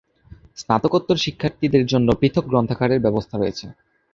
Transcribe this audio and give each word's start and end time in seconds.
স্নাতকোত্তর 0.57 1.17
শিক্ষার্থীদের 1.17 1.83
জন্য 1.85 2.07
পৃথক 2.21 2.45
গ্রন্থাগারের 2.47 3.03
ব্যবস্থা 3.05 3.35
রয়েছে। 3.37 3.65